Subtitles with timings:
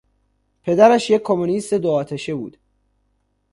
[0.63, 2.57] پدرش یک کمونیست دو آتشه بود.